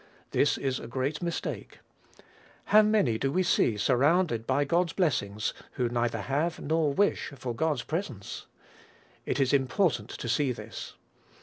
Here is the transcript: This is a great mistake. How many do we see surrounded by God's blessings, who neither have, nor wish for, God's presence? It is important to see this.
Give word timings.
This 0.31 0.57
is 0.57 0.79
a 0.79 0.87
great 0.87 1.21
mistake. 1.21 1.77
How 2.65 2.81
many 2.81 3.19
do 3.19 3.31
we 3.31 3.43
see 3.43 3.77
surrounded 3.77 4.47
by 4.47 4.65
God's 4.65 4.93
blessings, 4.93 5.53
who 5.73 5.89
neither 5.89 6.21
have, 6.21 6.59
nor 6.59 6.91
wish 6.91 7.31
for, 7.35 7.53
God's 7.53 7.83
presence? 7.83 8.47
It 9.27 9.39
is 9.39 9.53
important 9.53 10.09
to 10.09 10.27
see 10.27 10.51
this. 10.53 10.95